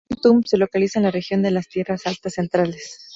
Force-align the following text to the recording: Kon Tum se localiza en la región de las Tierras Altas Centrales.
Kon 0.11 0.17
Tum 0.21 0.43
se 0.43 0.57
localiza 0.57 0.97
en 0.97 1.03
la 1.03 1.11
región 1.11 1.43
de 1.43 1.51
las 1.51 1.67
Tierras 1.67 2.07
Altas 2.07 2.33
Centrales. 2.33 2.97